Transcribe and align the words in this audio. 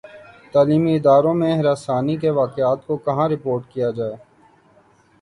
تعلیمی 0.53 0.95
اداروں 0.95 1.33
میں 1.33 1.51
ہراسانی 1.57 2.15
کے 2.17 2.29
واقعات 2.39 2.85
کو 2.87 2.97
کہاں 3.05 3.29
رپورٹ 3.29 3.71
کیا 3.73 3.89
جائے 3.97 4.15